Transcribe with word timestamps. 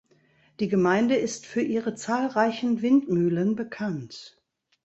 Die 0.59 0.67
Gemeinde 0.67 1.15
ist 1.15 1.45
für 1.45 1.61
ihre 1.61 1.93
zahlreichen 1.93 2.81
Windmühlen 2.81 3.55
bekannt. 3.55 4.41